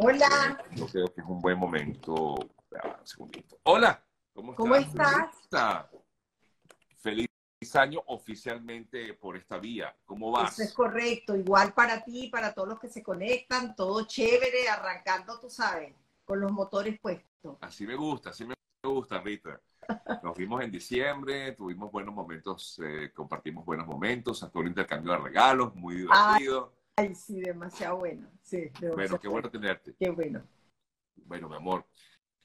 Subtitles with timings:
[0.00, 0.62] Hola.
[0.76, 2.34] Yo creo que es un buen momento.
[2.34, 3.58] Un segundito.
[3.64, 4.00] Hola.
[4.32, 5.34] ¿Cómo, ¿Cómo estás?
[6.98, 7.28] Feliz
[7.74, 9.92] año oficialmente por esta vía.
[10.04, 10.52] ¿Cómo vas?
[10.52, 11.34] Eso es correcto.
[11.34, 15.92] Igual para ti, para todos los que se conectan, todo chévere, arrancando, tú sabes,
[16.24, 17.56] con los motores puestos.
[17.60, 18.54] Así me gusta, así me
[18.84, 19.60] gusta, Rita.
[20.22, 25.18] Nos vimos en diciembre, tuvimos buenos momentos, eh, compartimos buenos momentos, hasta un intercambio de
[25.18, 26.72] regalos, muy divertido.
[26.72, 26.77] Ay,
[27.14, 28.28] sí, demasiado bueno.
[28.42, 29.94] Sí, bueno, qué bueno tenerte.
[29.98, 30.42] Qué bueno.
[31.16, 31.86] Bueno, mi amor,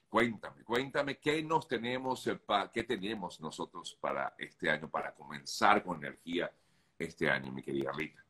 [0.09, 2.39] cuéntame, cuéntame qué nos tenemos, eh,
[2.73, 6.51] qué tenemos nosotros para este año, para comenzar con energía
[6.97, 8.23] este año, mi querida Rita.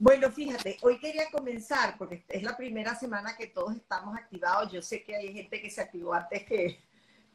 [0.00, 4.70] Bueno, fíjate, hoy quería comenzar, porque es la primera semana que todos estamos activados.
[4.70, 6.80] Yo sé que hay gente que se activó antes que,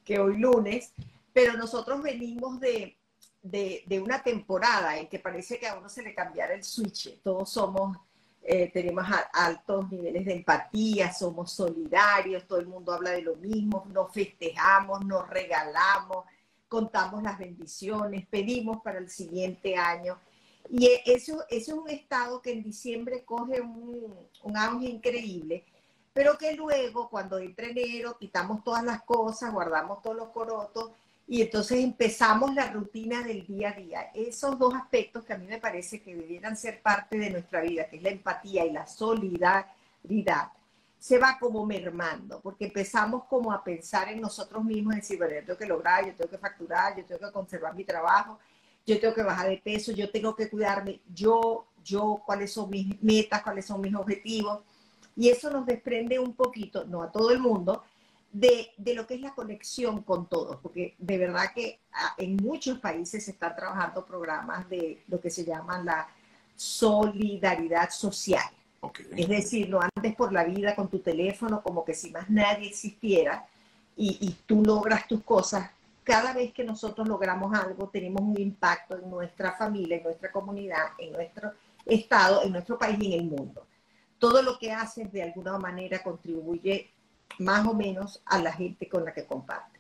[0.05, 0.93] que hoy lunes,
[1.33, 2.97] pero nosotros venimos de,
[3.41, 7.21] de, una temporada en que parece que a uno se le cambiara el switch.
[7.21, 7.97] Todos somos,
[8.43, 13.85] eh, tenemos altos niveles de empatía, somos solidarios, todo el mundo habla de lo mismo,
[13.89, 16.25] nos festejamos, nos regalamos,
[16.67, 20.19] contamos las bendiciones, pedimos para el siguiente año.
[20.69, 24.13] Y e, eso, eso es un estado que en diciembre coge un,
[24.43, 25.65] un auge increíble
[26.13, 30.91] pero que luego cuando entra enero quitamos todas las cosas, guardamos todos los corotos
[31.27, 34.01] y entonces empezamos la rutina del día a día.
[34.13, 37.87] Esos dos aspectos que a mí me parece que debieran ser parte de nuestra vida,
[37.87, 40.51] que es la empatía y la solidaridad,
[40.99, 45.35] se va como mermando, porque empezamos como a pensar en nosotros mismos, en decir, bueno,
[45.35, 48.39] yo tengo que lograr, yo tengo que facturar, yo tengo que conservar mi trabajo,
[48.85, 53.01] yo tengo que bajar de peso, yo tengo que cuidarme, yo, yo, cuáles son mis
[53.01, 54.61] metas, cuáles son mis objetivos
[55.15, 57.83] y eso nos desprende un poquito, no a todo el mundo,
[58.33, 62.79] de, lo que es la conexión con todos, porque de verdad que ah, en muchos
[62.79, 66.07] países se están trabajando programas de lo que se llama la
[66.55, 68.43] solidaridad social.
[69.15, 72.67] Es decir, no andes por la vida con tu teléfono como que si más nadie
[72.67, 73.45] existiera
[73.95, 75.69] y, y tú logras tus cosas.
[76.03, 80.87] Cada vez que nosotros logramos algo, tenemos un impacto en nuestra familia, en nuestra comunidad,
[80.97, 81.53] en nuestro
[81.85, 83.65] estado, en nuestro país y en el mundo
[84.23, 86.92] todo lo que haces de alguna manera contribuye
[87.39, 89.79] más o menos a la gente con la que comparte.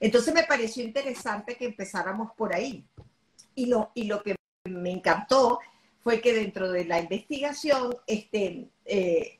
[0.00, 2.84] Entonces me pareció interesante que empezáramos por ahí.
[3.54, 4.34] Y lo, y lo que
[4.64, 5.60] me encantó
[6.02, 9.38] fue que dentro de la investigación este, eh,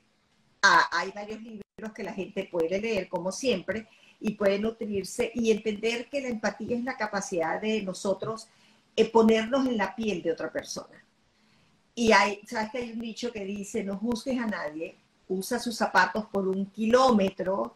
[0.61, 3.89] hay varios libros que la gente puede leer, como siempre,
[4.21, 8.49] y puede nutrirse y entender que la empatía es la capacidad de nosotros
[8.95, 11.05] eh, ponernos en la piel de otra persona.
[11.95, 14.97] Y hay, sabes que hay un dicho que dice, no juzgues a nadie,
[15.33, 17.75] usa sus zapatos por un kilómetro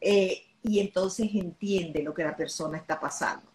[0.00, 3.46] eh, y entonces entiende lo que la persona está pasando.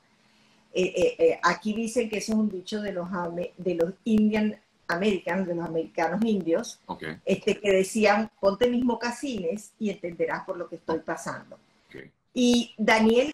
[0.71, 3.09] Eh, eh, aquí dicen que ese es un dicho de los,
[3.57, 4.55] de los Indian
[4.87, 6.79] Americans, de los americanos indios,
[7.25, 11.57] este, que decían, ponte mis mocasines y entenderás por lo que estoy pasando.
[12.33, 13.31] Y Daniel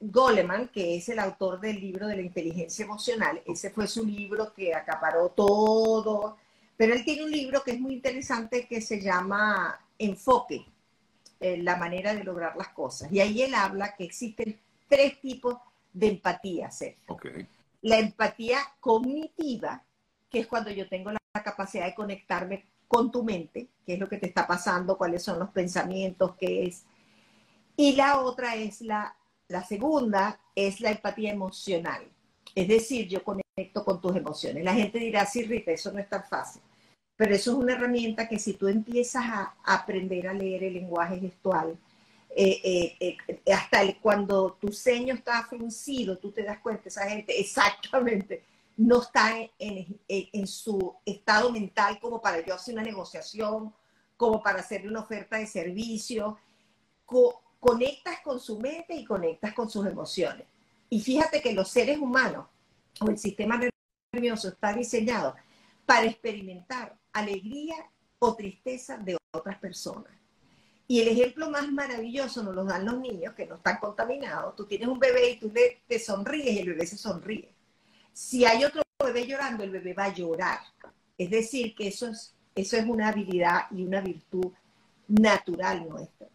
[0.00, 4.52] Goleman, que es el autor del libro de la inteligencia emocional, ese fue su libro
[4.52, 6.36] que acaparó todo,
[6.76, 10.66] pero él tiene un libro que es muy interesante que se llama Enfoque,
[11.40, 13.10] eh, la manera de lograr las cosas.
[13.12, 15.58] Y ahí él habla que existen tres tipos
[15.92, 16.70] de empatía,
[17.82, 19.82] La empatía cognitiva,
[20.28, 24.08] que es cuando yo tengo la capacidad de conectarme con tu mente, qué es lo
[24.08, 26.84] que te está pasando, cuáles son los pensamientos, qué es.
[27.76, 29.16] Y la otra es la
[29.48, 32.02] la segunda es la empatía emocional.
[32.54, 34.64] Es decir, yo conecto con tus emociones.
[34.64, 36.62] La gente dirá, sí, Rita, eso no es tan fácil.
[37.16, 41.18] Pero eso es una herramienta que si tú empiezas a aprender a leer el lenguaje
[41.18, 41.78] gestual,
[42.38, 42.60] eh,
[43.00, 47.32] eh, eh, hasta el, cuando tu ceño está fruncido, tú te das cuenta, esa gente
[47.40, 48.44] exactamente
[48.76, 53.72] no está en, su estado mental como para yo hacer una negociación,
[54.18, 56.36] como para hacerle una oferta de servicio
[57.58, 60.46] conectas con su mente y conectas con sus emociones.
[60.90, 62.48] Y fíjate que los seres humanos
[63.00, 63.58] o el sistema
[64.12, 65.34] nervioso está diseñado
[65.86, 67.76] para experimentar alegría
[68.18, 70.12] o tristeza de otras personas.
[70.88, 74.54] Y el ejemplo más maravilloso nos lo dan los niños que no están contaminados.
[74.54, 75.52] Tú tienes un bebé y tú
[75.86, 77.52] te sonríes y el bebé se sonríe.
[78.12, 80.60] Si hay otro bebé llorando, el bebé va a llorar.
[81.18, 84.52] Es decir, que eso es, eso es una habilidad y una virtud
[85.08, 86.28] natural nuestra.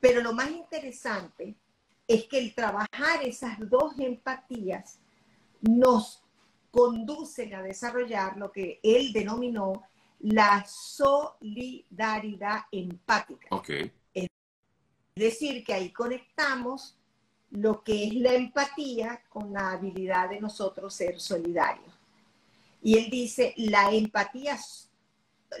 [0.00, 1.54] Pero lo más interesante
[2.08, 4.98] es que el trabajar esas dos empatías
[5.60, 6.22] nos
[6.70, 9.82] conducen a desarrollar lo que él denominó
[10.22, 13.48] la solidaridad empática.
[14.14, 14.28] Es
[15.16, 16.96] decir, que ahí conectamos
[17.50, 21.92] lo que es la empatía con la habilidad de nosotros ser solidarios.
[22.80, 24.58] Y él dice, la empatía,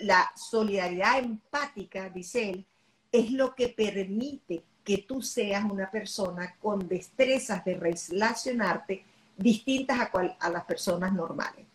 [0.00, 2.66] la solidaridad empática, dice él,
[3.10, 9.04] es lo que permite que tú seas una persona con destrezas de relacionarte
[9.36, 10.10] distintas a,
[10.40, 11.66] a las personas normales.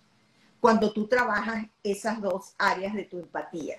[0.60, 3.78] Cuando tú trabajas esas dos áreas de tu empatía.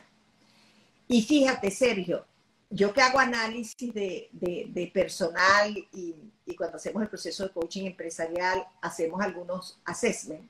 [1.08, 2.25] Y fíjate, Sergio,
[2.70, 6.14] yo que hago análisis de, personal y,
[6.44, 10.46] y, cuando hacemos el proceso de coaching empresarial, hacemos algunos assessments.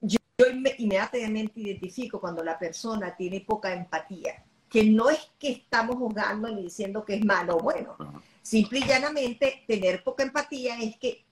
[0.00, 5.96] Yo, yo inmediatamente identifico cuando la persona tiene poca empatía, que no es que estamos
[5.96, 7.96] juzgando ni diciendo que es malo o bueno.
[8.42, 11.24] Simple y llanamente, tener poca empatía es que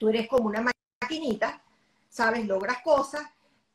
[0.00, 0.64] tú eres como una
[1.02, 1.62] maquinita,
[2.08, 3.22] sabes, logras cosas,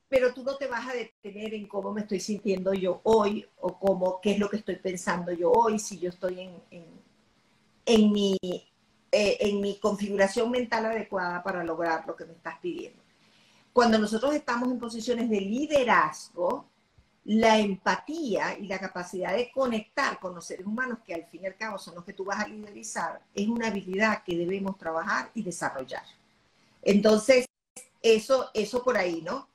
[0.10, 3.80] pero tú no te vas a detener en cómo me estoy sintiendo yo hoy o
[3.80, 6.86] cómo, qué es lo que estoy pensando yo hoy, si yo estoy en,
[7.86, 8.38] en, mi,
[9.12, 13.02] eh, en mi configuración mental adecuada para lograr lo que me estás pidiendo.
[13.74, 16.70] Cuando nosotros estamos en posiciones de liderazgo,
[17.26, 21.48] la empatía y la capacidad de conectar con los seres humanos, que al fin y
[21.48, 25.32] al cabo son los que tú vas a liderizar, es una habilidad que debemos trabajar
[25.34, 26.04] y desarrollar.
[26.82, 27.48] Entonces,
[28.04, 29.48] eso, eso por ahí, ¿no?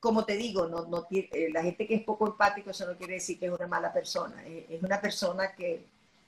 [0.00, 3.14] como te digo, no, no, eh, la gente que es poco empático, eso no quiere
[3.14, 4.42] decir que es una mala persona.
[4.46, 5.84] Es, una persona que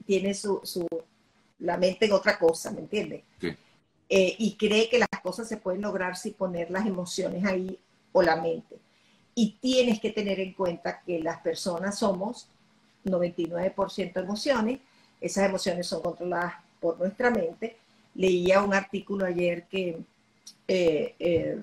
[0.07, 0.87] tiene su, su,
[1.59, 3.23] la mente en otra cosa, ¿me entiendes?
[3.41, 7.79] Eh, y cree que las cosas se pueden lograr sin poner las emociones ahí
[8.13, 8.77] o la mente.
[9.35, 12.49] Y tienes que tener en cuenta que las personas somos
[13.07, 14.81] 99% emociones.
[15.19, 17.79] Esas emociones son controladas por nuestra mente.
[18.15, 19.99] Leía un artículo ayer que
[20.67, 21.59] eh,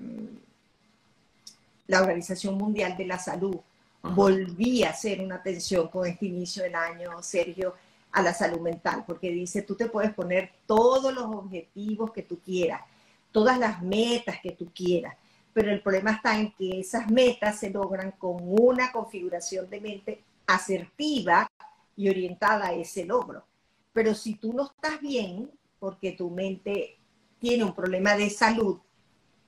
[1.86, 3.56] la Organización Mundial de la Salud
[4.02, 7.74] volvía a hacer una atención con este inicio del año, Sergio,
[8.12, 12.40] a la salud mental, porque dice, tú te puedes poner todos los objetivos que tú
[12.40, 12.82] quieras,
[13.30, 15.16] todas las metas que tú quieras,
[15.52, 20.22] pero el problema está en que esas metas se logran con una configuración de mente
[20.46, 21.50] asertiva
[21.96, 23.44] y orientada a ese logro.
[23.92, 26.99] Pero si tú no estás bien, porque tu mente
[27.40, 28.78] tiene un problema de salud,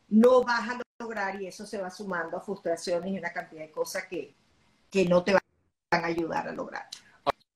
[0.09, 3.71] no vas a lograr y eso se va sumando a frustraciones y una cantidad de
[3.71, 4.35] cosas que,
[4.91, 5.43] que no te van
[5.91, 6.89] a ayudar a lograr.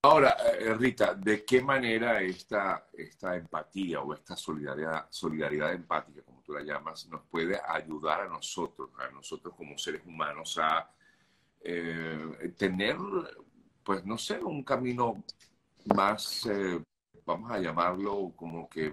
[0.02, 6.42] Ahora, eh, Rita, ¿de qué manera esta, esta empatía o esta solidaridad, solidaridad empática, como
[6.42, 10.88] tú la llamas, nos puede ayudar a nosotros, a nosotros como seres humanos, a
[11.60, 12.96] eh, tener,
[13.82, 15.24] pues no sé, un camino
[15.92, 16.80] más eh,
[17.26, 18.92] vamos a llamarlo como que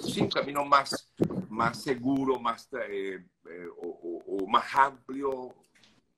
[0.00, 1.12] sí, un camino más,
[1.50, 5.54] más seguro, más eh, eh, o, más amplio,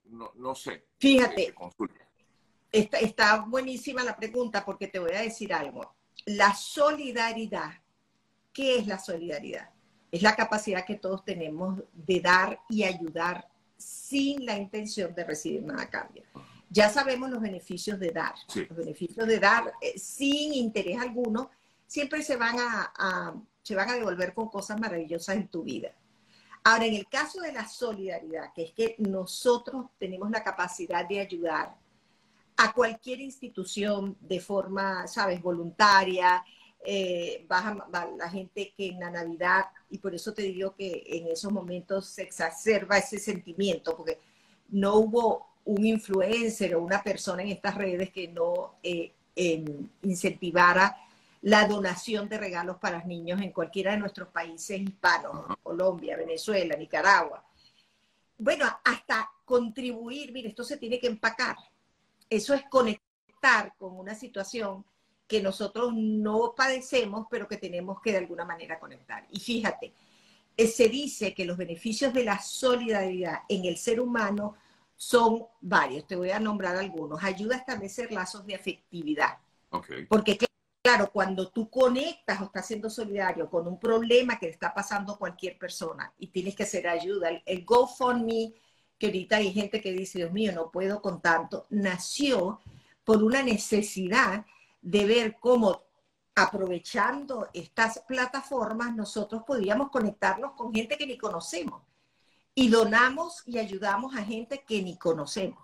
[0.05, 0.85] no, no sé.
[0.99, 1.55] Fíjate,
[2.71, 5.95] está, está buenísima la pregunta porque te voy a decir algo.
[6.27, 7.73] La solidaridad,
[8.53, 9.71] ¿qué es la solidaridad?
[10.13, 15.63] Es la capacidad que todos tenemos de dar y ayudar sin la intención de recibir
[15.63, 16.25] nada a cambio
[16.71, 18.35] ya sabemos los beneficios de dar.
[18.55, 21.51] Los beneficios de dar eh, sin interés alguno
[21.87, 25.93] siempre se van a, se van a devolver con cosas maravillosas en tu vida.
[26.63, 31.21] Ahora, en el caso de la solidaridad, que es que nosotros tenemos la capacidad de
[31.21, 31.77] ayudar
[32.57, 36.45] a cualquier institución de forma, sabes, voluntaria,
[36.85, 41.51] eh, la gente que en la Navidad, y por eso te digo que en esos
[41.51, 44.21] momentos se exacerba ese sentimiento, porque
[44.69, 49.13] no hubo un influencer o una persona en estas redes que no eh,
[50.03, 50.97] incentivara
[51.43, 57.45] la donación de regalos para niños en cualquiera de nuestros países hispanos, Colombia, Venezuela, Nicaragua.
[58.37, 61.57] Bueno, hasta contribuir, mire, esto se tiene que empacar.
[62.29, 64.85] Eso es conectar con una situación
[65.27, 69.27] que nosotros no padecemos, pero que tenemos que de alguna manera conectar.
[69.31, 69.93] Y fíjate,
[70.57, 74.57] eh, se dice que los beneficios de la solidaridad en el ser humano
[75.03, 77.25] son varios, te voy a nombrar algunos.
[77.25, 79.39] Ayuda a establecer lazos de afectividad.
[80.11, 80.37] Porque
[80.83, 85.15] claro, cuando tú conectas o estás siendo solidario con un problema que le está pasando
[85.15, 88.53] a cualquier persona y tienes que hacer ayuda, el, el GoFundMe,
[88.99, 92.61] que ahorita hay gente que dice, Dios mío, no puedo con tanto, nació
[93.03, 94.45] por una necesidad
[94.83, 95.81] de ver cómo
[96.35, 101.81] aprovechando estas plataformas nosotros podíamos conectarnos con gente que ni conocemos
[102.55, 105.63] y donamos y ayudamos a gente que ni conocemos,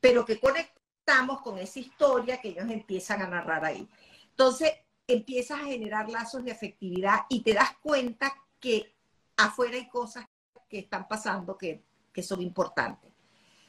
[0.00, 3.88] pero que conectamos con esa historia que ellos empiezan a narrar ahí.
[4.30, 4.72] Entonces,
[5.06, 8.94] empiezas a generar lazos de afectividad y te das cuenta que
[9.36, 10.26] afuera hay cosas
[10.68, 13.12] que están pasando que, que son importantes.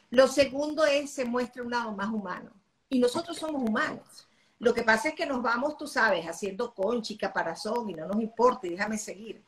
[0.09, 2.51] Lo segundo es, se muestra un lado más humano.
[2.89, 4.27] Y nosotros somos humanos.
[4.59, 8.21] Lo que pasa es que nos vamos, tú sabes, haciendo conchi, caparazón y no nos
[8.21, 9.43] importa y déjame seguir.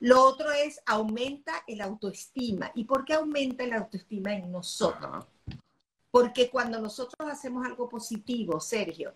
[0.00, 2.70] Lo otro es aumenta el autoestima.
[2.74, 5.24] ¿Y por qué aumenta el autoestima en nosotros?
[6.10, 9.12] Porque cuando nosotros hacemos algo positivo, Sergio,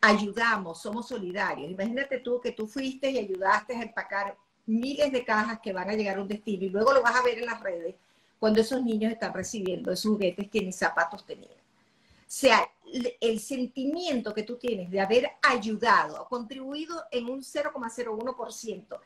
[0.00, 1.70] ayudamos, somos solidarios.
[1.70, 5.94] Imagínate tú que tú fuiste y ayudaste a empacar miles de cajas que van a
[5.94, 7.94] llegar a un destino y luego lo vas a ver en las redes
[8.38, 11.50] cuando esos niños están recibiendo esos juguetes que ni zapatos tenían.
[11.50, 12.68] O sea,
[13.20, 18.98] el sentimiento que tú tienes de haber ayudado, contribuido en un 0,01%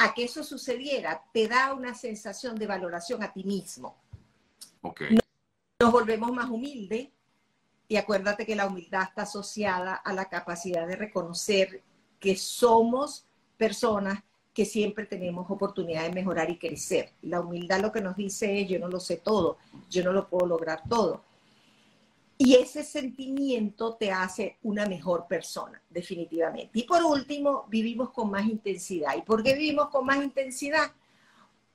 [0.00, 3.96] a que eso sucediera, te da una sensación de valoración a ti mismo.
[4.80, 5.18] Okay.
[5.78, 7.08] Nos volvemos más humildes
[7.86, 11.82] y acuérdate que la humildad está asociada a la capacidad de reconocer
[12.18, 13.26] que somos
[13.58, 14.22] personas
[14.54, 17.12] que siempre tenemos oportunidad de mejorar y crecer.
[17.20, 19.58] La humildad lo que nos dice es, yo no lo sé todo,
[19.90, 21.24] yo no lo puedo lograr todo.
[22.42, 26.70] Y ese sentimiento te hace una mejor persona, definitivamente.
[26.78, 29.14] Y por último, vivimos con más intensidad.
[29.14, 30.90] ¿Y por qué vivimos con más intensidad?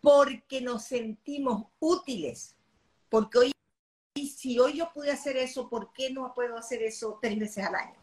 [0.02, 2.56] Porque nos sentimos útiles.
[3.10, 3.52] Porque hoy,
[4.28, 7.76] si hoy yo pude hacer eso, ¿por qué no puedo hacer eso tres veces al
[7.76, 8.00] año?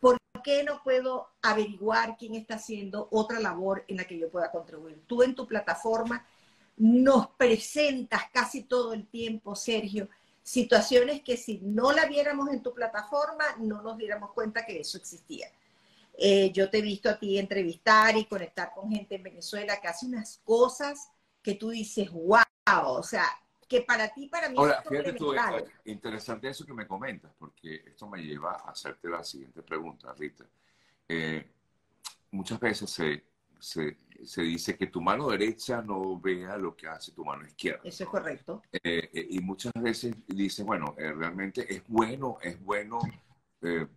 [0.00, 4.50] ¿por qué no puedo averiguar quién está haciendo otra labor en la que yo pueda
[4.50, 5.04] contribuir?
[5.06, 6.26] Tú en tu plataforma
[6.76, 10.08] nos presentas casi todo el tiempo, Sergio,
[10.48, 14.96] situaciones que si no la viéramos en tu plataforma, no nos diéramos cuenta que eso
[14.96, 15.46] existía.
[16.16, 19.88] Eh, yo te he visto a ti entrevistar y conectar con gente en Venezuela que
[19.88, 21.10] hace unas cosas
[21.42, 22.40] que tú dices, wow,
[22.86, 23.26] o sea,
[23.68, 27.84] que para ti, para mí Ahora, fíjate tú, eh, interesante eso que me comentas, porque
[27.86, 30.46] esto me lleva a hacerte la siguiente pregunta, Rita.
[31.06, 31.46] Eh,
[32.30, 33.22] muchas veces se,
[33.60, 37.80] se, se, dice que tu mano derecha no vea lo que hace tu mano izquierda.
[37.84, 38.62] Eso es correcto.
[38.72, 43.00] Eh, y muchas veces dice, bueno, realmente es bueno, es bueno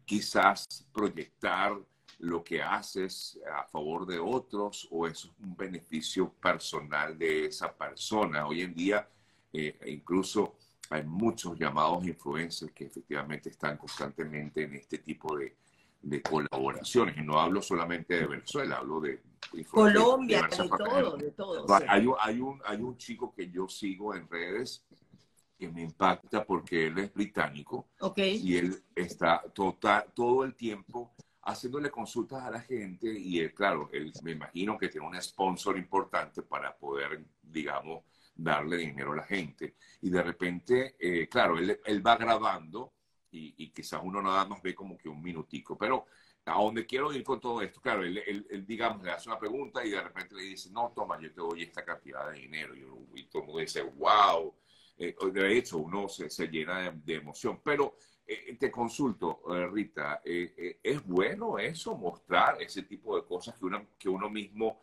[0.05, 1.77] quizás proyectar
[2.21, 7.75] lo que haces a favor de otros o eso es un beneficio personal de esa
[7.75, 8.45] persona.
[8.45, 9.07] Hoy en día
[9.51, 10.55] eh, incluso
[10.89, 15.55] hay muchos llamados influencers que efectivamente están constantemente en este tipo de,
[16.01, 17.17] de colaboraciones.
[17.17, 19.21] Y no hablo solamente de Venezuela, hablo de
[19.69, 21.65] Colombia, de, todo, de todo.
[21.87, 24.85] Hay, un, hay, un, hay un chico que yo sigo en redes
[25.57, 31.91] que me impacta porque él es británico y él está total, todo el tiempo haciéndole
[31.91, 36.41] consultas a la gente y él, claro, él, me imagino que tiene un sponsor importante
[36.41, 38.03] para poder, digamos,
[38.35, 39.75] darle dinero a la gente.
[40.01, 42.93] Y de repente, eh, claro, él, él, va grabando
[43.31, 46.05] y, y, quizás uno nada más ve como que un minutico, pero
[46.45, 49.85] a donde quiero ir con todo esto, claro, él, él, digamos, le hace una pregunta
[49.85, 52.75] y de repente le dice, no, toma, yo te doy esta cantidad de dinero.
[52.75, 54.53] Y, y todo el mundo dice, wow.
[54.97, 57.61] Eh, de hecho, uno se, se llena de, emoción.
[57.63, 57.95] Pero
[58.25, 64.09] eh, te consulto, Rita, ¿es bueno eso, mostrar ese tipo de cosas que uno, que
[64.09, 64.81] uno mismo,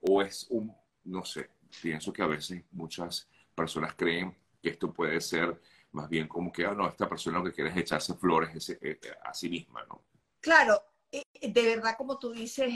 [0.00, 1.50] o es un, no sé,
[1.82, 5.60] pienso que a veces muchas personas creen que esto puede ser
[5.92, 8.78] más bien como que, ah, no, esta persona lo que quiere es echarse flores eh,
[8.80, 10.04] eh, a sí misma, ¿no?
[10.40, 10.80] Claro,
[11.10, 12.72] eh, de verdad, como tú dices,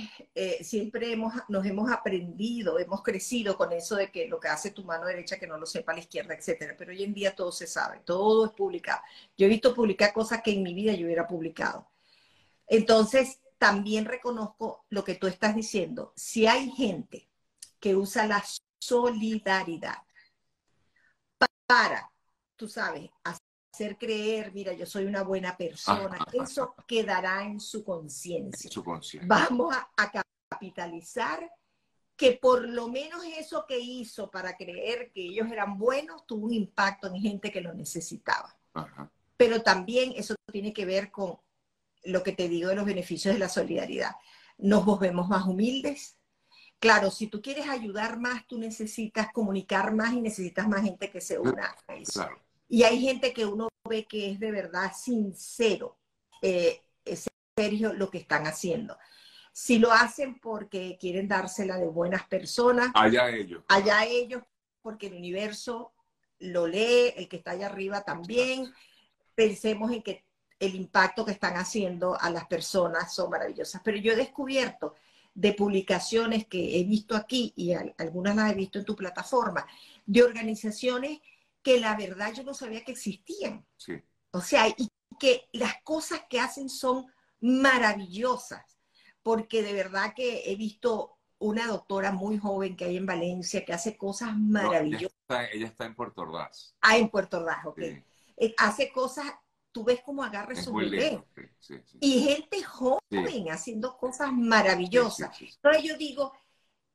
[0.63, 4.85] siempre hemos, nos hemos aprendido, hemos crecido con eso de que lo que hace tu
[4.85, 6.75] mano derecha que no lo sepa la izquierda, etcétera.
[6.77, 9.03] Pero hoy en día todo se sabe, todo es publicado.
[9.37, 11.89] Yo he visto publicar cosas que en mi vida yo hubiera publicado.
[12.67, 16.13] Entonces, también reconozco lo que tú estás diciendo.
[16.17, 17.29] Si hay gente
[17.79, 20.03] que usa las solidaridad
[21.67, 22.12] para,
[22.57, 28.71] tú sabes, hacer creer, mira, yo soy una buena persona, eso quedará en su conciencia.
[29.25, 30.13] Vamos a,
[30.49, 31.51] capitalizar
[32.15, 36.53] que por lo menos eso que hizo para creer que ellos eran buenos tuvo un
[36.53, 38.55] impacto en gente que lo necesitaba.
[39.37, 41.39] Pero también eso tiene que ver con
[42.05, 44.15] lo que te digo de los beneficios de la solidaridad.
[44.59, 46.19] Nos volvemos más humildes,
[46.83, 51.21] Claro, si tú quieres ayudar más, tú necesitas comunicar más y necesitas más gente que
[51.21, 52.29] se una a eso.
[52.69, 55.97] Y hay gente que uno ve que es de verdad sincero,
[56.43, 58.99] eh, es serio lo que están haciendo.
[59.53, 63.63] Si lo hacen porque quieren dársela de buenas personas, allá ellos.
[63.69, 64.43] Allá ellos,
[64.81, 65.93] porque el universo
[66.41, 68.75] lo lee, el que está allá arriba también.
[69.37, 70.25] Pensemos en que
[70.59, 73.81] el impacto que están haciendo a las personas son maravillosas.
[73.85, 74.97] Pero yo he descubierto
[75.35, 79.67] de publicaciones que he visto aquí y algunas las he visto en tu plataforma,
[80.07, 81.21] de organizaciones
[81.63, 83.65] que la verdad yo no sabía que existían.
[84.33, 87.07] O sea, y que las cosas que hacen son
[87.41, 88.79] maravillosas,
[89.23, 93.73] porque de verdad que he visto una doctora muy joven que hay en Valencia que
[93.73, 95.17] hace cosas maravillosas.
[95.53, 96.75] ella, está, en Puerto Ordaz.
[96.81, 97.79] Ah, en Puerto Ordaz, ok.
[97.79, 99.27] Eh, hace cosas
[99.73, 101.25] tú ves cómo agarra su bebé.
[102.01, 105.31] Y gente joven haciendo cosas maravillosas.
[105.41, 106.33] Entonces yo digo,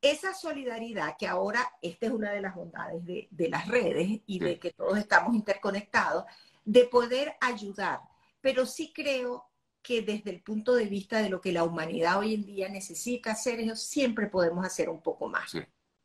[0.00, 4.58] esa solidaridad, que ahora esta es una de las bondades de, las redes y de
[4.58, 6.24] que todos estamos interconectados,
[6.64, 8.00] de poder ayudar.
[8.40, 9.50] Pero sí creo
[9.82, 13.32] que desde el punto de vista de lo que la humanidad hoy en día necesita
[13.32, 15.52] hacer, siempre podemos hacer un poco más.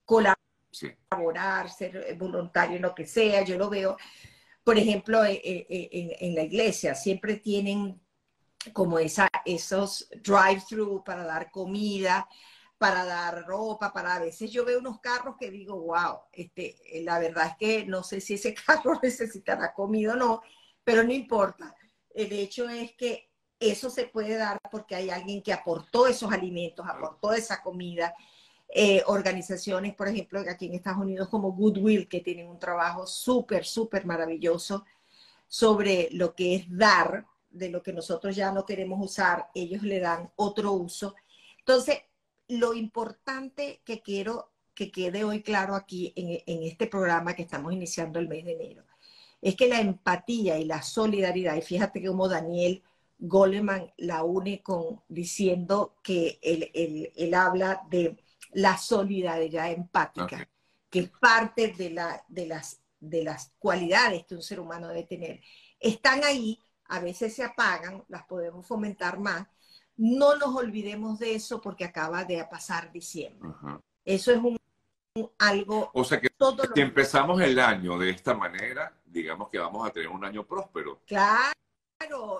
[0.06, 3.44] Colaborar, ser voluntario en lo que sea.
[3.44, 3.98] Yo lo veo,
[4.64, 8.02] por ejemplo, eh, eh, eh, en, la iglesia, siempre tienen
[8.72, 12.28] como esa, esos drive-thru para dar comida,
[12.78, 17.20] para dar ropa, para a veces yo veo unos carros que digo, wow, este, la
[17.20, 20.42] verdad es que no sé si ese carro necesitará comida o no,
[20.84, 21.76] pero no importa.
[22.10, 26.86] El hecho es que eso se puede dar porque hay alguien que aportó esos alimentos,
[26.88, 28.14] aportó esa comida.
[28.76, 33.66] Eh, organizaciones, por ejemplo, aquí en Estados Unidos como Goodwill, que tienen un trabajo súper,
[33.66, 34.84] súper maravilloso
[35.48, 40.00] sobre lo que es dar, de lo que nosotros ya no queremos usar, ellos le
[40.00, 41.14] dan otro uso.
[41.60, 42.00] Entonces,
[42.48, 47.74] lo importante que quiero que quede hoy claro aquí en, en este programa que estamos
[47.74, 48.84] iniciando el mes de enero,
[49.40, 52.82] es que la empatía y la solidaridad, y fíjate como Daniel
[53.20, 58.18] Goleman la une con diciendo que él, habla de
[58.54, 60.48] la solidaridad empática,
[60.90, 65.04] que es parte de, la, de, las, de las cualidades que un ser humano debe
[65.04, 65.42] tener.
[65.80, 69.48] Están ahí, a veces se apagan, las podemos fomentar más.
[69.96, 73.50] No nos olvidemos de eso porque acaba de pasar diciembre.
[74.04, 74.60] Eso es un,
[75.40, 75.92] algo...
[75.94, 76.30] O sea que
[76.74, 81.02] si empezamos el año de esta manera, digamos que vamos a tener un año próspero.
[81.06, 81.54] Claro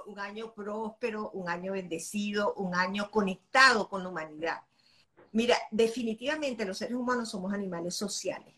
[0.06, 4.62] un año próspero, un año bendecido, un año conectado con la humanidad.
[5.34, 8.54] Mira, definitivamente los seres humanos somos animales sociales.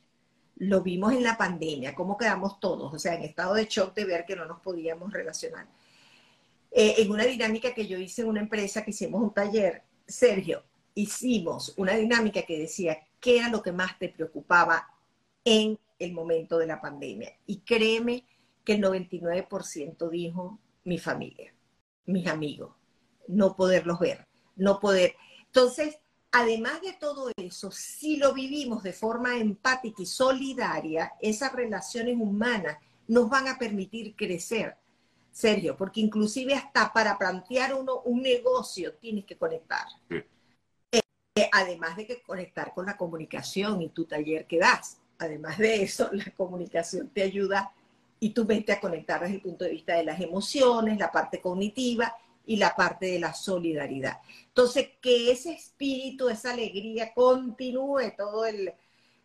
[0.57, 4.05] Lo vimos en la pandemia, cómo quedamos todos, o sea, en estado de shock de
[4.05, 5.67] ver que no nos podíamos relacionar.
[6.71, 10.63] Eh, en una dinámica que yo hice en una empresa que hicimos un taller, Sergio,
[10.93, 14.87] hicimos una dinámica que decía qué era lo que más te preocupaba
[15.45, 17.31] en el momento de la pandemia.
[17.45, 18.25] Y créeme
[18.65, 21.53] que el 99% dijo mi familia,
[22.05, 22.75] mis amigos,
[23.27, 24.27] no poderlos ver,
[24.57, 25.15] no poder.
[25.45, 25.99] Entonces,
[26.35, 32.77] además de todo eso, si lo vivimos de forma empática y solidaria, esas relaciones humanas
[33.07, 34.75] nos van a permitir crecer.
[35.31, 39.85] Sergio, porque inclusive hasta para plantear uno un negocio tienes que conectar.
[40.09, 44.99] Eh, además de que conectar con la comunicación y tu taller que das.
[45.17, 47.71] Además de eso, la comunicación te ayuda
[48.19, 51.39] y tú vete a conectar desde el punto de vista de las emociones, la parte
[51.39, 52.13] cognitiva
[52.45, 54.19] y la parte de la solidaridad.
[54.47, 58.73] Entonces, que ese espíritu, esa alegría continúe todo el,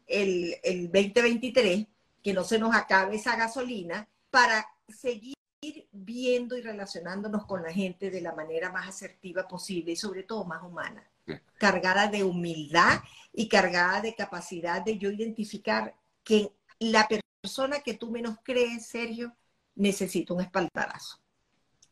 [0.06, 1.86] el, el 2023,
[2.22, 5.34] que no se nos acabe esa gasolina, para seguir
[5.92, 10.44] viendo y relacionándonos con la gente de la manera más asertiva posible y sobre todo
[10.44, 11.08] más humana,
[11.58, 13.00] cargada de humildad
[13.32, 18.86] y cargada de capacidad de yo identificar que la persona persona que tú menos crees,
[18.86, 19.34] Sergio,
[19.74, 21.18] necesita un espaldarazo.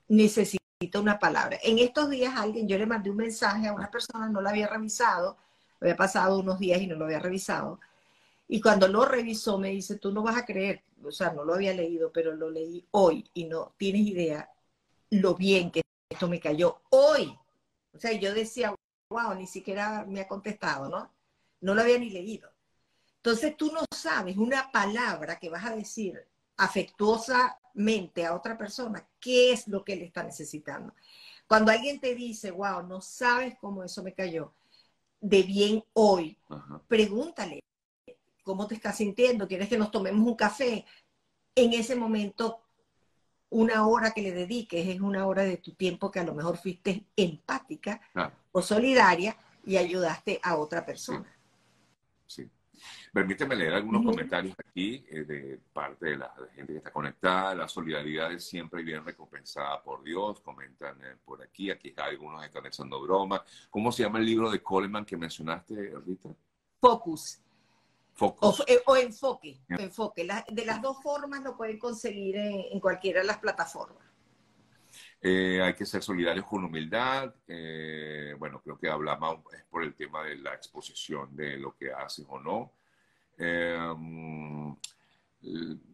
[0.08, 1.58] Necesita una palabra.
[1.62, 4.68] En estos días alguien, yo le mandé un mensaje a una persona, no lo había
[4.68, 5.36] revisado,
[5.80, 7.80] había pasado unos días y no lo había revisado.
[8.46, 11.54] Y cuando lo revisó me dice, tú no vas a creer, o sea, no lo
[11.54, 14.50] había leído, pero lo leí hoy y no tienes idea
[15.10, 17.36] lo bien que esto me cayó hoy.
[17.92, 18.72] O sea, yo decía,
[19.10, 21.10] wow, ni siquiera me ha contestado, ¿no?
[21.60, 22.50] No lo había ni leído.
[23.16, 26.24] Entonces tú no sabes una palabra que vas a decir
[28.26, 30.92] a otra persona, qué es lo que él está necesitando.
[31.46, 34.52] Cuando alguien te dice, wow, no sabes cómo eso me cayó,
[35.20, 36.38] de bien hoy,
[36.86, 37.60] pregúntale
[38.42, 40.84] cómo te estás sintiendo, quieres que nos tomemos un café.
[41.54, 42.62] En ese momento,
[43.50, 46.56] una hora que le dediques es una hora de tu tiempo que a lo mejor
[46.56, 48.00] fuiste empática
[48.52, 51.34] o solidaria y ayudaste a otra persona.
[52.26, 52.50] sí.
[53.12, 57.54] Permíteme leer algunos comentarios aquí eh, de parte de la, gente que está conectada.
[57.54, 60.40] La solidaridad es siempre bien recompensada por Dios.
[60.40, 61.70] Comentan eh, por aquí.
[61.70, 63.42] Aquí algunos están echando broma.
[63.70, 66.28] ¿Cómo se llama el libro de Coleman que mencionaste, Rita?
[66.80, 67.40] Focus.
[68.14, 68.60] Focus.
[68.60, 69.60] O, eh, enfoque.
[69.68, 70.26] enfoque.
[70.48, 74.07] de las dos formas lo pueden conseguir en, cualquiera de las plataformas.
[75.22, 77.34] Hay que ser solidarios con humildad.
[78.38, 82.24] bueno, creo que hablamos es por el tema de la exposición de lo que haces
[82.28, 82.72] o no.
[83.38, 84.76] Em,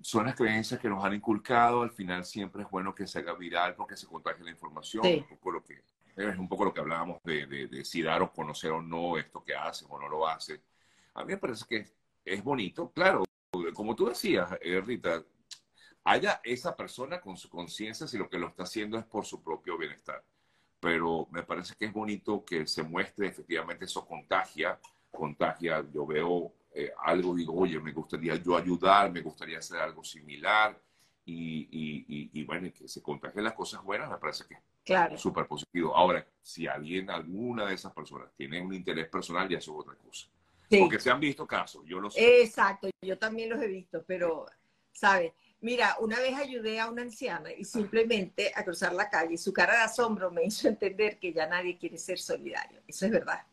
[0.01, 1.83] son las creencias que nos han inculcado.
[1.83, 5.07] Al final siempre es bueno que se haga viral porque se contagie la información.
[5.07, 5.83] Un poco lo que,
[6.17, 9.45] es un poco lo que hablábamos de, de, si dar o conocer o no esto
[9.45, 10.61] que hace o no lo hace.
[11.15, 11.87] A mí me parece que
[12.25, 12.91] es, bonito.
[12.93, 13.25] Claro,
[13.75, 15.23] como tú decías, eh, Rita,
[16.05, 19.43] haya esa persona con su conciencia si lo que lo está haciendo es por su
[19.43, 20.23] propio bienestar.
[20.81, 24.79] Pero me parece que es bonito que se muestre efectivamente eso contagia,
[25.11, 25.85] contagia.
[25.93, 30.79] Yo veo eh, algo, digo, oye, me gustaría yo ayudar, me gustaría hacer algo similar
[31.25, 35.17] y, y, y, bueno, que se contagien las cosas buenas, me parece que Claro.
[35.17, 35.97] Súper positivo.
[35.97, 39.95] Ahora, si alguien, alguna de esas personas tiene un interés personal, ya eso es otra
[39.95, 40.29] cosa.
[40.69, 40.79] Sí.
[40.79, 42.43] Porque se han visto casos, yo lo sé.
[42.43, 44.47] Exacto, yo también los he visto, pero,
[44.93, 45.33] ¿sabes?
[45.65, 49.73] Mira, una vez ayudé a una anciana y simplemente a cruzar la calle, su cara
[49.73, 52.83] de asombro me hizo entender que ya nadie quiere ser solidario.
[52.87, 53.47] Eso es verdad.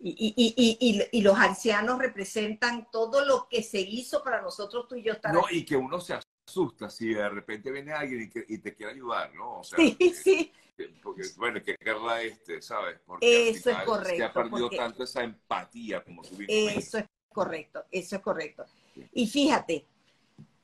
[0.00, 4.94] Y, y, y, y, los ancianos representan todo lo que se hizo para nosotros tú
[4.94, 5.58] y yo estar No, aquí.
[5.58, 6.14] y que uno se
[6.48, 9.58] asusta si de repente viene alguien y, que- y te quiere ayudar, ¿no?
[9.58, 12.98] O sea, Sí, que- sí, que- porque, bueno, que querrá este, ¿sabes?
[13.04, 16.96] Porque Eso es final correcto, Se ha perdido porque- tanto esa empatía, como bien eso
[16.98, 18.64] es correcto, eso es correcto.
[19.12, 19.84] Y fíjate,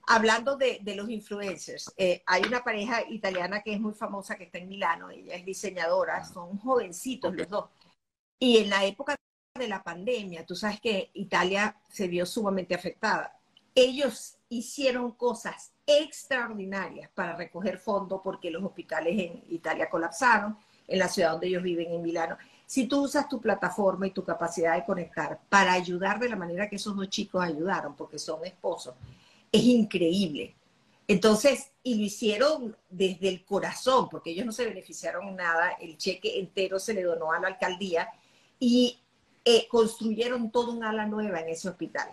[0.07, 4.45] hablando de, de los influencers, eh, hay una pareja italiana que es muy famosa que
[4.45, 7.71] está en Milano, ella es diseñadora, son jovencitos los dos.
[8.39, 9.17] Y en la época
[9.55, 13.39] de la pandemia, tú sabes que Italia se vio sumamente afectada.
[13.75, 21.09] Ellos hicieron cosas extraordinarias para recoger fondos porque los hospitales en Italia colapsaron, en la
[21.09, 22.37] ciudad donde ellos viven, en Milano.
[22.67, 26.69] Si tú usas tu plataforma y tu capacidad de conectar para ayudar de la manera
[26.69, 28.95] que esos dos chicos ayudaron, porque son esposos,
[29.55, 30.57] es increíble.
[31.07, 35.97] Entonces, y lo hicieron desde el corazón, porque ellos no se beneficiaron en nada, el
[35.97, 38.09] cheque entero se le donó a la alcaldía
[38.59, 38.99] y
[39.45, 42.09] eh, construyeron todo un ala nueva en ese hospital.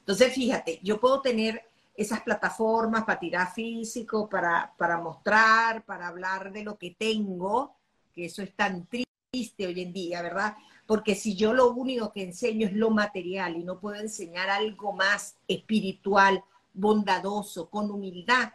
[0.00, 1.62] Entonces, fíjate, yo puedo tener
[1.94, 7.76] esas plataformas para tirar físico, para, para mostrar, para hablar de lo que tengo,
[8.12, 10.56] que eso es tan triste hoy en día, ¿verdad?
[10.86, 14.92] Porque si yo lo único que enseño es lo material y no puedo enseñar algo
[14.92, 16.42] más espiritual,
[16.72, 18.52] bondadoso, con humildad,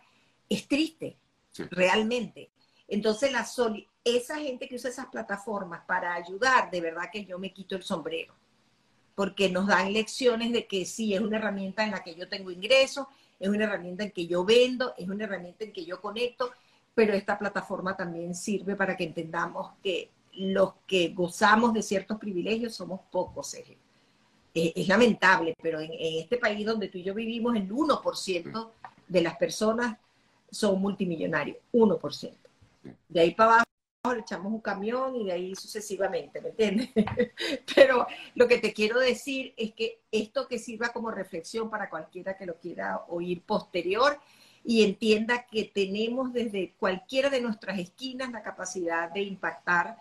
[0.49, 1.17] es triste,
[1.51, 1.63] Sí.
[1.71, 2.49] realmente.
[2.87, 7.39] Entonces, la soli- esa gente que usa esas plataformas para ayudar, de verdad que yo
[7.39, 8.33] me quito el sombrero,
[9.15, 12.51] porque nos dan lecciones de que sí, es una herramienta en la que yo tengo
[12.51, 13.07] ingresos,
[13.39, 16.51] es una herramienta en que yo vendo, es una herramienta en que yo conecto,
[16.93, 22.75] pero esta plataforma también sirve para que entendamos que los que gozamos de ciertos privilegios
[22.75, 23.77] somos pocos, Sergio.
[24.55, 28.71] Es lamentable, pero en, en este país donde tú y yo vivimos, el 1%
[29.07, 29.97] de las personas
[30.49, 32.33] son multimillonarios, 1%.
[33.09, 33.65] De ahí para abajo
[34.13, 36.89] le echamos un camión y de ahí sucesivamente, ¿me entiendes?
[37.75, 42.37] Pero lo que te quiero decir es que esto que sirva como reflexión para cualquiera
[42.37, 44.19] que lo quiera oír posterior
[44.63, 49.97] y entienda que tenemos desde cualquiera de nuestras esquinas la capacidad de impactar,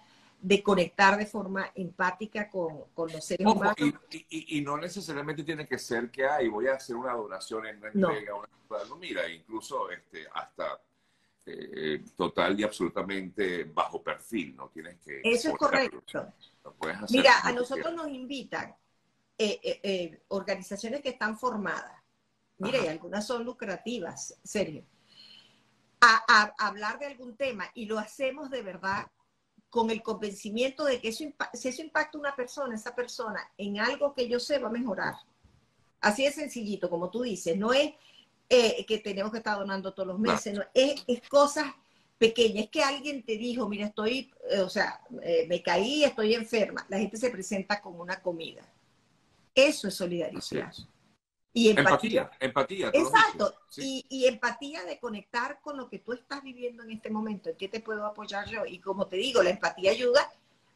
[0.46, 3.76] de conectar de forma empática con, con los seres Ojo, humanos.
[4.10, 7.66] y, y- y no necesariamente tiene que ser que hay, voy a hacer una donación
[7.66, 8.10] en una No.
[8.10, 10.78] entrega, una- no, mira, incluso este, hasta
[11.46, 15.22] eh, total y absolutamente bajo perfil, no tienes que...
[15.24, 16.02] Eso es correcto.
[17.10, 17.94] Mira, a nosotros quieras.
[17.94, 18.74] nos invitan
[19.38, 22.02] eh, eh, organizaciones que están formadas.
[22.58, 22.86] Mira, Ajá.
[22.86, 24.84] y algunas son lucrativas, serio.
[26.02, 29.06] A, a- a hablar de algún tema y lo hacemos de verdad
[29.74, 33.80] con el convencimiento de que eso si eso impacta a una persona, esa persona en
[33.80, 35.14] algo que yo sé va a mejorar.
[36.00, 37.92] Así de sencillito, como tú dices, no es
[38.48, 41.74] eh, que tenemos que estar donando todos los meses, no, es, es cosas
[42.18, 42.66] pequeñas.
[42.66, 46.86] Es que alguien te dijo, mira, estoy, eh, o sea, eh, me caí, estoy enferma.
[46.88, 48.62] La gente se presenta con una comida.
[49.56, 50.70] Eso es Así solidaridad.
[50.70, 50.86] es.
[51.56, 52.30] Y empatía.
[52.40, 53.54] Empatía, Exacto.
[53.68, 54.04] sí.
[54.10, 57.48] Y, y empatía de conectar con lo que tú estás viviendo en este momento.
[57.48, 58.66] ¿En qué te puedo apoyar yo?
[58.66, 60.20] Y como te digo, la empatía ayuda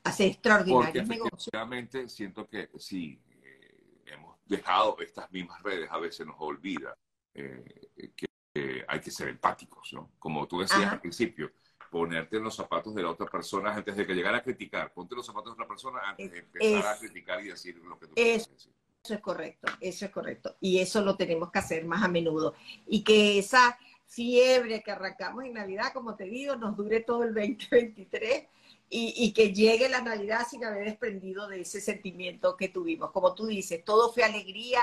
[0.05, 1.33] a hacer Porque extraordinarios negocios.
[1.49, 6.97] efectivamente siento que sí, eh, hemos dejado estas mismas redes, a veces nos olvida
[7.35, 10.13] eh, que, hay que ser empáticos, ¿no?
[10.19, 10.93] Como tú decías Ajá.
[10.93, 11.51] al principio,
[11.91, 15.17] ponerte en los zapatos de la otra persona antes de que llegara a criticar, ponte
[15.17, 18.13] los zapatos de otra persona antes de empezar a criticar y decir lo que tú
[18.15, 18.73] es- quieres decir.
[19.03, 20.57] Eso es correcto, eso es correcto.
[20.61, 22.55] Y eso lo tenemos que hacer más a menudo.
[22.87, 27.35] Y que esa fiebre que arrancamos en Navidad, como te digo, nos dure todo el
[27.35, 28.47] 2023
[28.91, 33.11] y, que llegue la Navidad sin haber desprendido de ese sentimiento que tuvimos.
[33.11, 34.81] Como tú dices, todo fue alegría,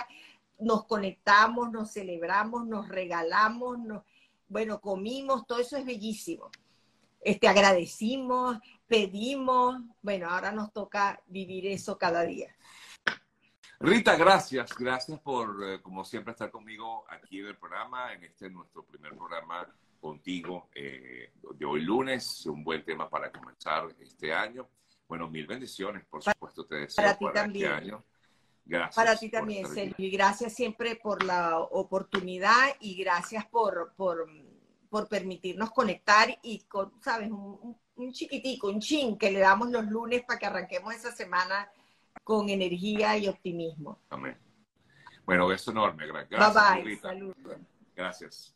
[0.59, 4.03] nos conectamos, nos celebramos, nos regalamos, nos,
[4.47, 6.51] bueno, comimos, todo eso es bellísimo.
[7.19, 12.55] Este, agradecimos, pedimos, bueno, ahora nos toca vivir eso cada día.
[13.79, 18.49] Rita, gracias, gracias por, eh, como siempre, estar conmigo aquí en el programa, en este
[18.49, 19.67] nuestro primer programa
[19.99, 24.67] contigo eh, de hoy lunes, un buen tema para comenzar este año.
[25.07, 27.65] Bueno, mil bendiciones, por supuesto, te deseo para ti para también.
[27.71, 28.03] este año.
[28.63, 28.95] Gracias.
[28.95, 29.67] Para ti también.
[29.67, 34.27] Sergio, y gracias siempre por la oportunidad y gracias por, por,
[34.89, 37.29] por permitirnos conectar y con, ¿sabes?
[37.29, 41.11] Un, un- un chiquitico, un chin que le damos los lunes para que arranquemos esa
[41.13, 41.69] semana
[42.25, 43.99] con energía y optimismo.
[44.09, 44.35] Amén.
[45.25, 46.05] Bueno, beso enorme.
[46.07, 47.09] gra- Bye Gracias, bye, Rita.
[47.09, 47.57] saludos.
[47.95, 48.55] Gracias.